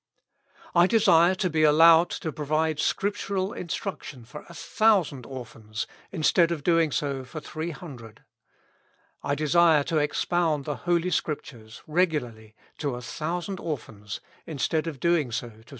"I 0.75 0.87
desire 0.87 1.35
to 1.35 1.47
be 1.47 1.61
allowed 1.61 2.09
to 2.09 2.31
provide 2.31 2.79
scriptural 2.79 3.53
instruction 3.53 4.25
for 4.25 4.45
a 4.49 4.53
thousand 4.55 5.27
orphans, 5.27 5.85
instead 6.11 6.49
of 6.49 6.63
doing 6.63 6.89
so 6.91 7.23
for 7.23 7.39
300. 7.39 8.23
I 9.21 9.35
desire 9.35 9.83
to 9.83 9.99
ex 10.01 10.25
pound 10.25 10.65
the 10.65 10.75
Holy 10.89 11.11
Scriptures 11.11 11.83
regularly 11.85 12.55
to 12.79 12.95
a 12.95 13.01
thousand 13.03 13.59
orphans, 13.59 14.21
instead 14.47 14.87
of 14.87 14.99
doing 14.99 15.31
so 15.31 15.49
to 15.49 15.63
300. 15.65 15.69